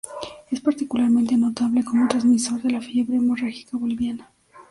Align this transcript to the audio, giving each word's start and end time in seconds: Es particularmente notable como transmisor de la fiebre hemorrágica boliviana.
Es 0.49 0.59
particularmente 0.59 1.37
notable 1.37 1.83
como 1.85 2.07
transmisor 2.07 2.59
de 2.63 2.71
la 2.71 2.81
fiebre 2.81 3.17
hemorrágica 3.17 3.77
boliviana. 3.77 4.31